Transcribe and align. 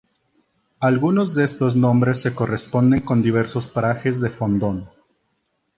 Algunos 0.79 1.35
de 1.35 1.43
estos 1.43 1.75
nombres 1.75 2.19
se 2.23 2.33
corresponden 2.33 3.01
con 3.01 3.21
diversos 3.21 3.67
parajes 3.67 4.19
de 4.19 4.31
Fondón. 4.31 4.89